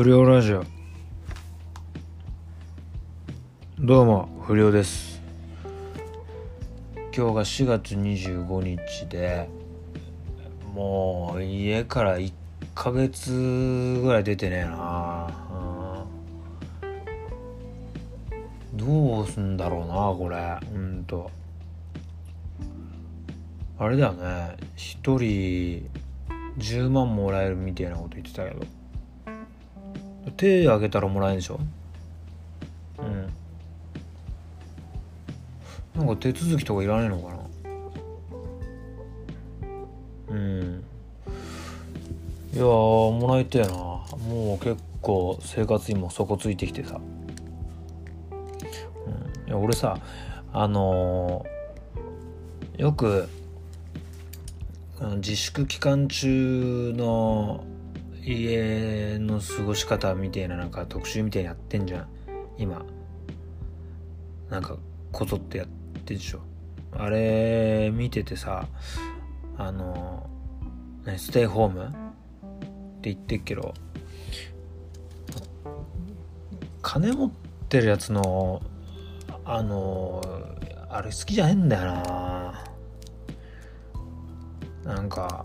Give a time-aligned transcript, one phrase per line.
[0.00, 0.62] 不良ラジオ。
[3.80, 5.20] どうも不良です。
[7.12, 9.48] 今日が4月25日で
[10.72, 12.32] もう家から1
[12.76, 13.32] ヶ月
[14.00, 16.06] ぐらい出てねえな、
[18.74, 20.60] どうすんだろうなこれ。
[20.72, 21.28] ほんと。
[23.80, 24.56] あれだよね。
[24.76, 25.90] 一人
[26.56, 28.77] 10万もらえるみたいなこと言ってたけど。
[30.38, 31.60] 手挙げたらもらえんでしょ？
[32.98, 33.28] うん。
[36.00, 37.38] なんか手続きとかいらないのかな？
[40.30, 40.84] うん。
[42.54, 43.74] いやもらいたいな。
[43.74, 47.00] もう結構生活にも底ついてきてさ、
[48.30, 49.98] うん、いや俺さ
[50.52, 53.28] あのー、よく
[55.16, 57.62] 自粛期間中の
[58.32, 62.08] 家の過ごし方みたいななんか特集みたいにやってんじゃん。
[62.58, 62.84] 今。
[64.50, 64.76] なんか
[65.12, 65.66] こぞってやっ
[66.04, 66.40] てるでしょ。
[66.92, 68.66] あれ見ててさ
[69.58, 70.28] あの
[71.16, 71.84] ステイホーム？
[71.84, 71.88] っ
[73.02, 73.74] て言ってっけど
[76.80, 77.30] 金持っ
[77.68, 78.62] てるやつの
[79.44, 80.22] あの
[80.88, 82.64] あれ好きじゃねえんだよな。
[84.84, 85.44] なんか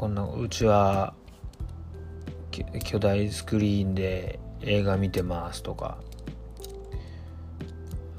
[0.00, 1.12] こんなうちは
[2.82, 5.98] 巨大スクリーンで映画見てますとか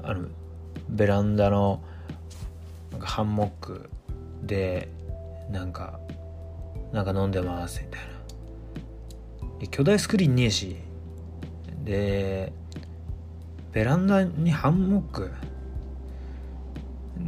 [0.04, 0.28] あの
[0.88, 1.82] ベランダの
[3.00, 3.90] ハンモック
[4.44, 4.90] で
[5.50, 5.98] なんか
[6.92, 8.00] なんか飲んでますみたい
[9.60, 9.66] な。
[9.66, 10.76] 巨大スクリーンねえし。
[11.82, 12.52] で
[13.72, 15.32] ベランダにハンモック？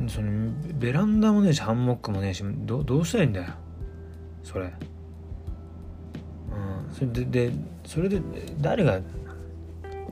[0.07, 3.47] そのベランダもねえしハンモックもねえしどどうしたらいいんだよ。
[4.45, 4.67] それ。
[4.67, 4.73] うん。
[6.95, 7.51] それでで
[7.85, 8.21] それで
[8.61, 9.03] 誰がい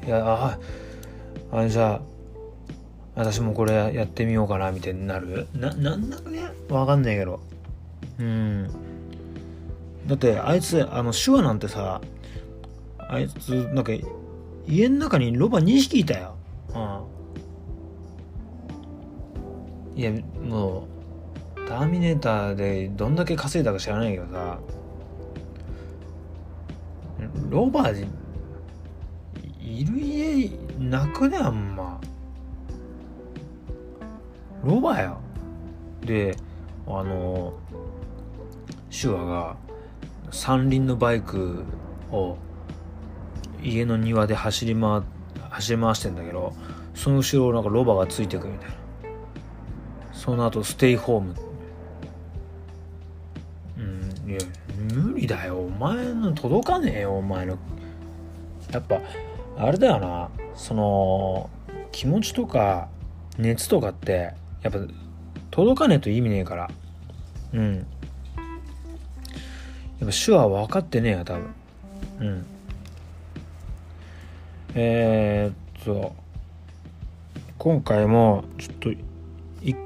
[0.08, 0.58] やあ
[1.52, 2.00] あじゃあ
[3.14, 5.46] 私もこれやってみようかなみたいになる？
[5.54, 7.38] ななんだかねわかんないけど。
[8.18, 8.68] うん。
[10.06, 12.00] だってあいつあの手話なんてさ
[12.98, 13.92] あいつなんか
[14.66, 16.34] 家の中にロバ2匹いたよ。
[16.74, 16.78] う
[19.98, 20.00] ん。
[20.00, 20.10] いや
[20.42, 20.82] もう
[21.72, 24.58] ターミネーターでどんだけ稼いだか知らないけどさ。
[27.48, 28.06] ロバー
[29.58, 31.98] いる家なくねあんま。
[34.62, 35.18] ロバーや。
[36.02, 36.36] で
[36.86, 37.54] あの
[38.90, 39.56] 手話が
[40.30, 41.64] 三輪のバイク
[42.10, 42.36] を
[43.62, 45.00] 家の庭で走り回
[45.48, 46.52] 走り回してんだけど
[46.94, 48.76] その後ろなんかロバーがついてくみたいな。
[50.12, 51.34] その後ステイホーム。
[51.46, 51.51] うん
[54.32, 54.40] いや
[54.94, 55.58] 無理だよ。
[55.58, 57.58] お前の届かねえよお前の。
[58.70, 58.98] やっぱ
[59.58, 60.30] あれだよな。
[60.54, 61.50] その
[61.90, 62.88] 気持ちとか
[63.36, 64.32] 熱とかって
[64.62, 64.78] やっぱ
[65.50, 66.70] 届かねえと意味ねえから。
[67.52, 67.76] うん。
[67.76, 67.84] やっ
[70.00, 71.54] ぱ手話分かってねえや多分。
[72.20, 72.46] うん。
[74.74, 76.14] えー、っと
[77.58, 79.04] 今回もちょっとい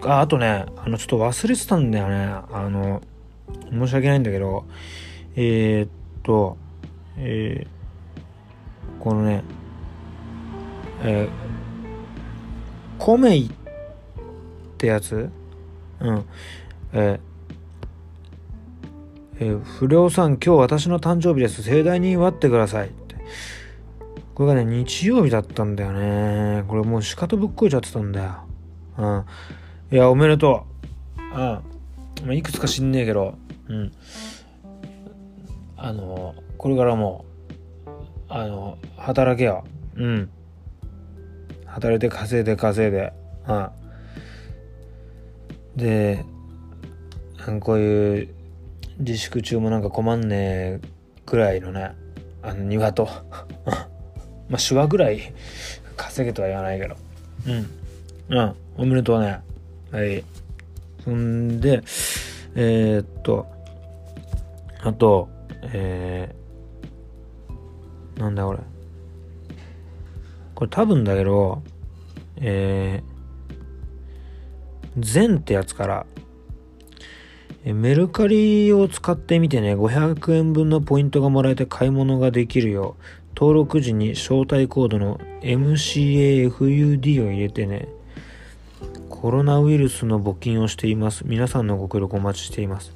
[0.05, 2.27] ああとねあのちょっと忘れてたんだよね。
[2.53, 3.03] あの
[3.71, 4.65] 申し訳ないんだけど
[5.34, 5.88] えー、っ
[6.22, 6.56] と
[7.19, 9.43] えー、このね
[11.03, 11.28] えー、
[12.99, 13.50] コメイっ
[14.78, 15.31] てやつ？
[16.00, 16.25] うん。
[16.93, 17.21] え
[19.38, 21.62] えー、不良さん今日私の誕生日です。
[21.62, 22.88] 盛大に祝ってください。
[22.88, 23.16] って
[24.34, 26.65] これがね日曜日だったんだよね。
[26.66, 28.34] これもう仕方ぶっこいちゃってたんだよ。
[28.98, 29.25] うん。
[29.93, 30.66] いやおめでと
[31.19, 31.21] う。
[31.21, 31.28] うん。
[31.37, 31.62] ま
[32.28, 33.38] あいくつか知んねえけど。
[33.69, 33.93] うん。
[35.77, 37.25] あのこれからも
[38.28, 39.65] あの働けよ。
[39.97, 40.31] うん。
[41.66, 43.12] 働いて稼いで稼いで。
[43.47, 43.69] うん。
[45.77, 46.24] で
[47.60, 48.28] こういう
[48.98, 50.80] 自粛中もなんか困んねえ
[51.27, 51.95] ぐらいのね
[52.42, 53.09] あの庭と。
[54.48, 55.21] まあ手話ぐらい
[55.97, 56.97] 稼げとは言わないけど。
[57.47, 58.36] うん。
[58.36, 58.54] うん。
[58.78, 59.41] おめでとうね。
[59.91, 60.24] はい。
[61.04, 61.83] そんで
[62.57, 63.47] えー、っと
[64.86, 65.28] あと
[65.62, 68.59] えー、なんだこれ
[70.54, 71.62] これ多分だけど
[72.38, 76.06] えー、ゼンってやつから
[77.72, 83.03] メルカリを使ってみてね、500円分のポイントがもらえて買い物ができるよう、
[83.34, 87.89] 登録時に招待コードの MCAFUD を入れてね、
[89.10, 91.24] コロナウイルスの募金をしています。
[91.27, 92.94] 皆さんのご協力お待ちしています。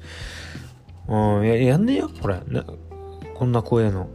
[1.07, 2.35] うん、ややんねえよ、これ。
[2.35, 2.43] こ
[3.35, 4.07] こんな怖えの。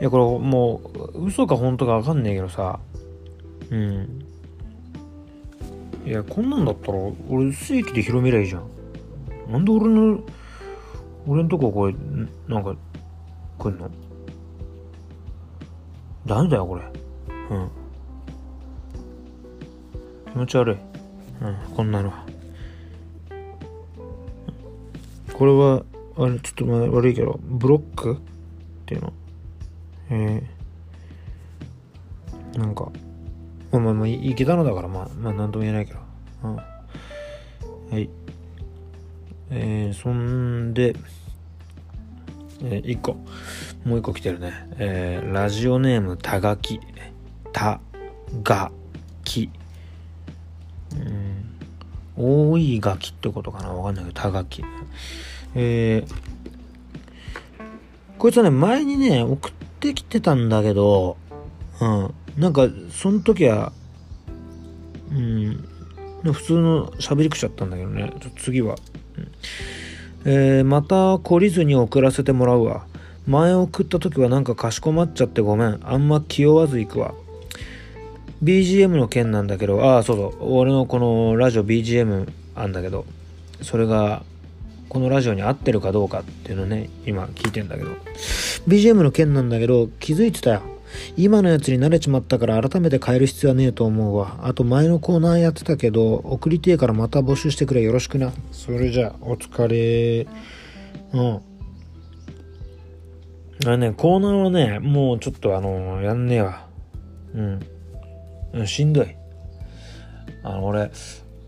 [0.00, 0.80] いやこれも
[1.14, 2.80] う嘘か本当か分かんねえけどさ。
[3.70, 4.24] うん。
[6.04, 6.98] いやこんなんだったら
[7.30, 8.68] 俺正規で広めりゃいいじゃん。
[9.50, 10.18] なんで俺の
[11.26, 11.94] 俺んとここれ
[12.48, 12.74] なんか
[13.58, 13.90] 来んの？
[16.26, 16.82] ダメだよこれ。
[17.50, 17.70] うん。
[20.32, 20.76] 気持ち悪い。
[21.42, 22.26] うんこんなのは。
[25.34, 25.84] これは
[26.16, 28.16] あれちょっとまあ悪いけどブロックっ
[28.86, 29.12] ていうの？
[30.10, 32.90] えー、なんか
[33.72, 35.98] まあまあまあいけたのだからまあまあ何とも言えないけど。
[36.44, 36.56] うん。
[36.56, 36.64] は
[37.98, 38.08] い。
[39.50, 40.94] えー、そんで
[42.62, 43.14] えー、1個。
[43.84, 44.52] もう1個来てるね。
[44.78, 46.80] えー、ラジオネームたがき。
[47.52, 47.80] た
[48.42, 48.70] が
[49.24, 49.50] き。
[52.16, 53.70] 多いガキってことかな？
[53.70, 54.64] わかんないけど、たがき。
[55.54, 56.14] えー、
[58.18, 61.16] こいつはね、前にね、送ってきてたんだけど、
[61.80, 62.14] うん。
[62.36, 63.72] なんか、その時は、
[65.10, 65.64] うん、
[66.32, 68.76] 普通の喋り口だったんだけどね、次は。
[69.16, 69.30] うん、
[70.24, 72.86] えー、また懲りずに送らせてもらうわ。
[73.26, 75.80] 前送った時はなんかかしこまっちゃってごめん。
[75.82, 77.14] あんま気負わず行くわ。
[78.44, 83.06] BGM の件なんだけど、ああ、そうそう、俺のこのラジオ BGM あんだけど、
[83.62, 84.22] それが、
[84.90, 87.90] このラジオに合ってるかどうかっていうのね、今聞いてんだけど、
[88.68, 90.62] BGM の件なんだけど、気づいてたよ。
[91.16, 94.38] 今のやつに慣れちまったから改めて変える必要はねえと思うわ。
[94.42, 97.82] あと前のコーナーやってたけど、送りてえからまた募集してくれ。
[97.82, 98.32] よろしくな。
[98.52, 100.26] それじゃあ、お疲れ。
[101.12, 101.40] うん。
[103.66, 106.66] あれね、コーナーはね、もうちょっとあの、やんねえわ。
[107.34, 107.60] うん。
[108.66, 109.16] しんどい。
[110.42, 110.90] あの俺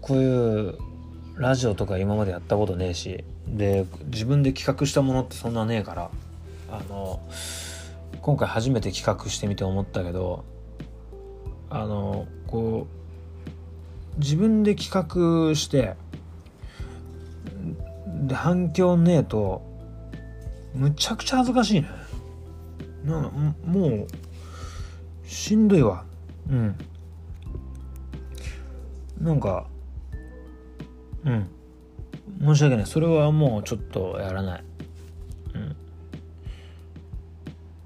[0.00, 0.78] こういう
[1.36, 6.10] ラジオとか今までやったことねえしで自分で企画したものってそんなねえから
[6.70, 7.20] あの
[8.22, 10.44] 今回初めて企画してみて思ったけど
[11.68, 12.86] あのこ
[14.16, 15.94] う自分で企画して
[18.26, 19.62] で反響ねえと
[20.74, 21.88] むちゃくちゃ恥ずかしいね。
[23.04, 23.30] な
[23.64, 24.06] もう
[25.26, 26.04] しんどいわ。
[26.50, 26.76] うん。
[29.20, 29.66] なんか
[31.24, 31.48] うん。
[32.40, 32.86] 申し訳ない。
[32.86, 34.64] それはもうちょっとやらない。
[35.54, 35.76] うん。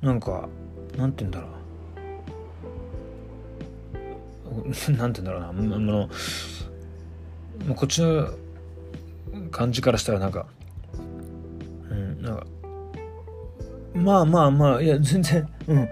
[0.03, 0.49] なんか
[0.97, 1.51] なんて言うんだろう。
[4.93, 5.49] なんて言うんだろうな。
[5.49, 6.09] あのも
[7.71, 8.29] うこっちの
[9.51, 10.47] 感じからしたらなんか
[11.91, 12.47] うんなんか
[13.95, 15.89] まあまあまあいや全然うん。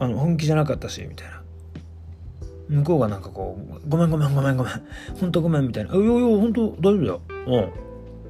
[0.00, 1.37] あの本気じゃなかったしみたいな
[2.68, 4.72] 向こうがなんかこう、ごめんごめんごめんごめん、
[5.18, 5.94] ほんとごめんみたいな。
[5.94, 7.20] いやいや、ほんと大丈夫だよ。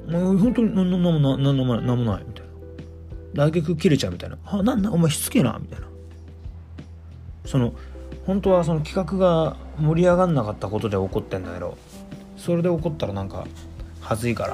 [0.07, 0.13] うん。
[0.13, 2.47] もう本当に何もない、何もない、何もない、みたい
[3.35, 3.47] な。
[3.47, 4.39] 来客切れちゃうみたいな。
[4.45, 5.87] あ、なんだ、お前しつけえな、みたいな。
[7.45, 7.73] その、
[8.27, 11.77] 本当はその企画が盛り上がんなかったことで怒ってんだけど、
[12.37, 13.47] それで怒ったらなんか、
[14.01, 14.47] はずいか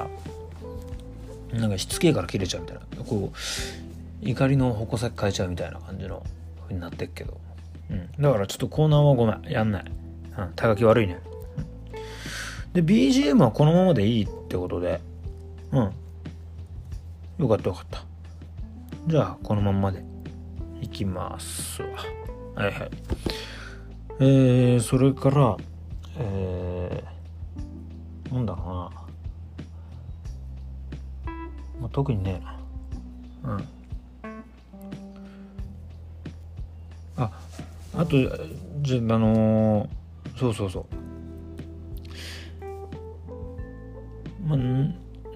[1.53, 3.03] ら、なんかしつけえから切れちゃうみたいな。
[3.03, 6.25] こう、怒りの矛先変えちゃうみたいな感じの
[6.67, 7.44] ふうになってっけど。
[7.89, 8.11] うん。
[8.21, 9.51] だからちょっとコーナーはごめん。
[9.51, 9.85] やんない。
[10.37, 10.53] うん。
[10.55, 11.19] 高木悪いね。
[12.73, 14.99] で、BGM はこのままでいいってことで。
[15.71, 15.91] うん。
[17.37, 18.03] よかったよかった。
[19.07, 20.03] じゃあ、このまんまで
[20.81, 21.81] いきます。
[22.55, 22.73] はいはい。
[24.19, 25.57] えー、それから、
[26.17, 29.05] えー、なんだろうな。
[31.81, 32.41] まあ、特にね。
[33.43, 33.67] うん。
[37.17, 37.31] あ、
[37.97, 38.17] あと
[38.81, 39.89] じゃあの、
[40.37, 40.85] そうそうそう。
[44.47, 44.57] まあ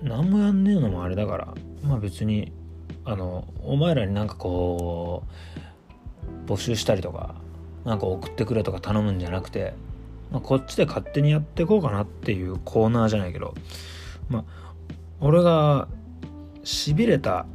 [0.04, 1.54] 何もやんねえのもあれだから。
[1.84, 2.52] まあ別に
[3.06, 5.24] あのお前らになんかこ
[6.48, 7.36] う募集したりとか
[7.86, 9.74] なんか送ってくれとか頼むんじゃなくて、
[10.32, 13.56] まあ、こっちで勝手にやっていこうかなっていうコーナーじゃないけど
[14.30, 14.74] まあ
[15.22, 15.88] 俺が
[16.64, 17.46] しびれた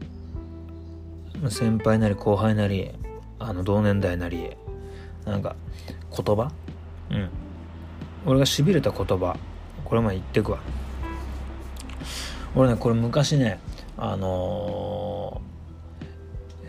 [1.49, 2.91] 先輩なり後輩なり
[3.39, 4.57] あの同年代なり
[5.25, 5.57] なんか
[6.17, 6.53] 言葉？
[7.11, 7.29] うん。
[8.27, 9.37] 俺がしびれた言葉。
[9.85, 10.59] これも言ってくわ。
[12.55, 13.59] 俺ねこれ昔ね
[13.97, 15.43] あの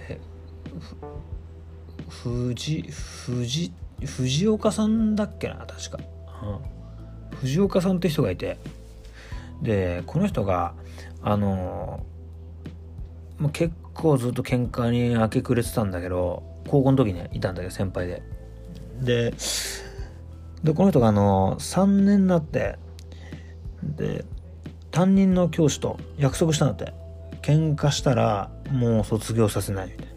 [0.10, 0.20] ー、
[2.10, 3.72] 藤藤
[4.04, 6.00] 藤岡さんだっけな確か、
[7.32, 8.58] うん、藤岡さんって人がいて。
[9.62, 10.74] でこの人が
[11.22, 18.22] あのー、結構ずっと喧嘩に明け暮れてたんだけど高校の時ねいたんだけど先輩で。
[19.02, 19.34] で、
[20.64, 22.78] で、この人があの、3年になって、
[23.84, 24.26] で、
[24.92, 27.06] 担任の教師と約束したんだって。
[27.46, 30.08] 喧嘩したらもう卒業させないみたい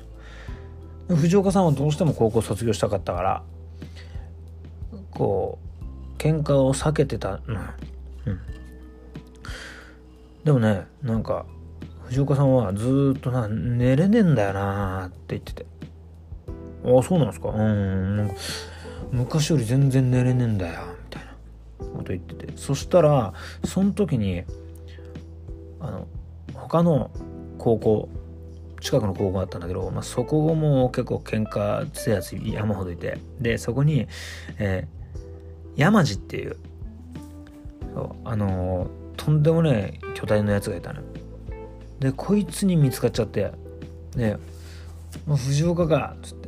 [1.09, 1.17] な。
[1.17, 3.43] 藤岡さんはどうしても高校卒業したかったから
[5.11, 5.59] こ
[6.17, 7.57] う喧嘩を避けてたうん、
[8.27, 8.41] うん、
[10.45, 11.47] でもねなんか
[12.07, 15.67] 藤岡さんはずっとな寝れねえんだよなって言ってて。
[16.97, 17.51] あそうなんですか。
[17.51, 18.29] うんなん。
[18.29, 18.35] か
[19.13, 21.29] 昔より全然寝れねえんだよみたいな。
[21.79, 22.53] こと言ってて。
[22.57, 23.33] そしたら
[23.65, 24.45] その時に
[25.81, 26.07] あの
[26.55, 27.11] 他の
[27.59, 28.09] 高校
[28.81, 33.19] 近くの高校だったんだけど、まあ、そこも結構喧嘩強いやつ山ほどいて。
[33.41, 34.07] でそこに、
[34.59, 36.57] えー、山路っていうう
[38.25, 41.03] あのー、とんでもね巨大なやつがいたの
[41.99, 43.53] でこいつに見つかっちゃって。
[44.17, 44.37] で
[45.27, 46.48] 「藤岡か」っつって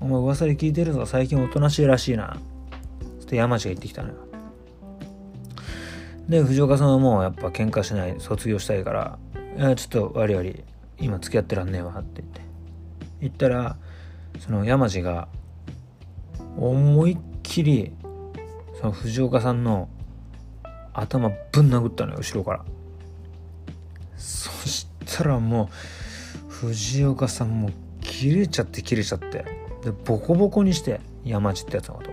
[0.00, 2.36] お前噂で聞いてるぞ最近おとなしいらしいな」
[3.20, 4.14] つって山地が言ってきたのよ。
[6.28, 9.18] で藤岡さんはもうやっぱ喧嘩しない卒業したいから
[9.56, 10.64] 「いやちょっと悪い悪い
[10.98, 12.40] 今付き合ってらんねえわ」って言って。
[13.20, 13.76] 言ったら
[14.38, 15.28] その山地が
[16.58, 17.92] 思いっきり
[18.80, 19.88] その藤岡さんの
[20.92, 22.64] 頭ぶん殴ったのよ後ろから。
[24.16, 25.70] そしたらも
[26.48, 27.70] う藤岡さんも
[28.00, 29.44] 切れちゃって切れちゃって。
[29.84, 32.10] でボコボコにして山地ってやつのこと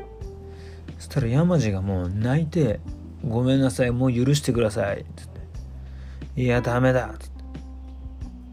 [0.98, 2.80] そしたら山地がもう泣いて
[3.26, 5.06] ごめんなさい、もう許してください。
[5.16, 6.42] つって。
[6.42, 7.14] いや、ダメだ。
[7.20, 7.44] つって。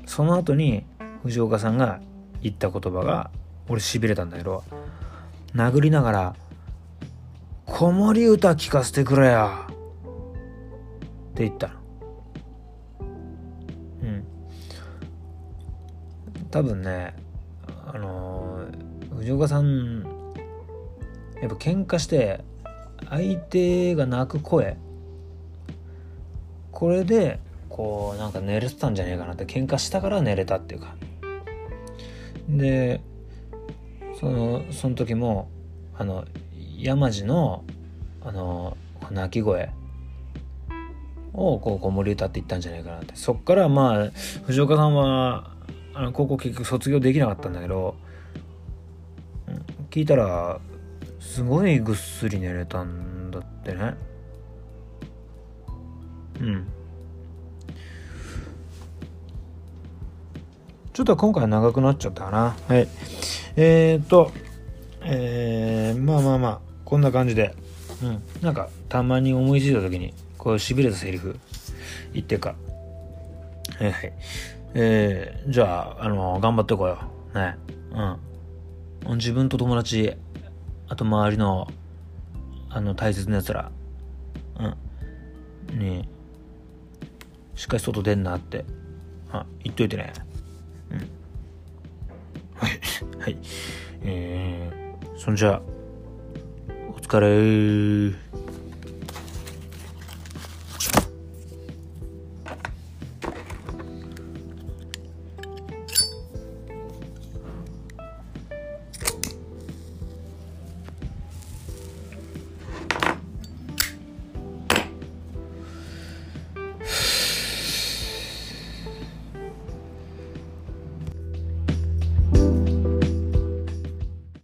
[0.07, 0.85] その後に、
[1.23, 2.01] 藤岡さんが
[2.43, 3.31] 言った言葉が、
[3.69, 4.63] 俺痺れたんだけど、
[5.55, 6.37] 殴りながら、
[7.65, 9.67] 子守歌聞かせてくれよ。
[11.31, 11.75] って言ったの。
[14.03, 14.25] うん。
[16.51, 17.15] 多分ね、
[19.29, 20.05] 藤岡さん、
[21.43, 22.41] やっぱ喧嘩して、
[23.11, 24.79] 相手が泣く声
[26.73, 30.97] これでこうなんか寝れてたんじゃねえかなって喧嘩したから寝れたっていうか
[32.49, 33.03] で
[34.19, 35.51] そのその時も
[35.97, 36.25] あの
[36.79, 37.65] 山路の
[38.23, 38.77] あの
[39.11, 39.71] 泣き声
[41.35, 43.15] をこう子守歌って言ったんじゃないかなって。
[43.15, 44.11] そっからまあ
[44.47, 45.53] 藤岡さんは
[45.95, 47.97] あの高校結局卒業できなかったんだけど
[49.91, 50.61] 聞いたら
[51.19, 53.95] すごいぐっすり寝れたんだってね。
[56.41, 56.69] うん。
[60.93, 62.57] ちょっと今回長くなっちゃったかな。
[62.69, 62.89] はい。
[63.57, 64.31] えー、っと
[65.03, 67.55] えー、まあまあまあこんな感じで。
[68.03, 68.23] うん。
[68.43, 71.39] なんかたまに思いついた時にこうしびれたセリフ。
[72.13, 72.57] 言ってか。
[73.79, 74.13] はいはい。
[74.75, 76.99] えー、じゃああの頑張ってこよ
[77.35, 77.39] う。
[77.39, 77.57] ね。
[77.93, 78.28] うん
[79.17, 80.15] 自分と友達
[80.89, 81.69] あと周りの
[82.71, 83.71] あの大切なやつら。
[84.61, 85.79] うん。
[85.79, 86.09] ね
[87.55, 88.65] しっかり外出んなって。
[89.31, 90.13] あ言っといてね。
[90.91, 90.99] うん。
[92.55, 92.71] はい。
[93.21, 93.37] はい。
[94.03, 95.61] えー、そんじゃ
[96.91, 98.28] お疲れ